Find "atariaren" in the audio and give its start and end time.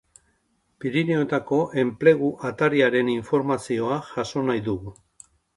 2.51-3.13